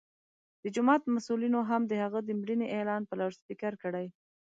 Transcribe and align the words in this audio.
د 0.61 0.63
جومات 0.75 1.01
مسؤلینو 1.15 1.59
هم 1.69 1.81
د 1.87 1.93
هغه 2.03 2.19
د 2.23 2.29
مړینې 2.41 2.67
اعلان 2.77 3.01
په 3.05 3.13
لوډسپیکر 3.19 3.73
کړی. 3.83 4.05